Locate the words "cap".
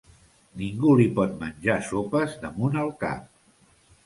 3.05-3.31